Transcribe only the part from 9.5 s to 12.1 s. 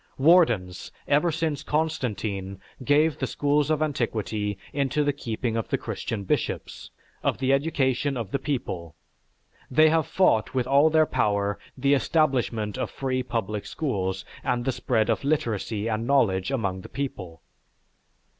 they have fought with all their power the